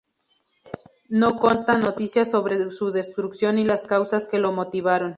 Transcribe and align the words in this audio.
No 1.11 1.37
constan 1.37 1.81
noticias 1.81 2.31
sobre 2.31 2.71
su 2.71 2.91
destrucción 2.91 3.59
y 3.59 3.65
las 3.65 3.85
causas 3.85 4.25
que 4.25 4.39
lo 4.39 4.51
motivaron. 4.51 5.09